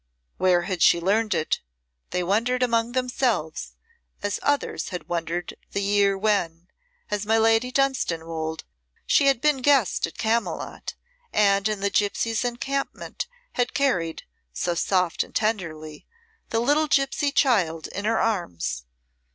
[0.37, 1.59] Where had she learned it,
[2.09, 3.73] they wondered among themselves,
[4.23, 6.69] as others had wondered the year when,
[7.11, 8.63] as my Lady Dunstanwolde,
[9.05, 10.95] she had been guest at Camylott,
[11.31, 16.07] and in the gipsy's encampment had carried, so soft and tenderly,
[16.49, 18.85] the little gipsy child in her arms.